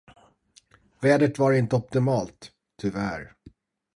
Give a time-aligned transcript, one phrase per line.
[1.01, 3.35] Vädret var inte optimalt, tyvärr.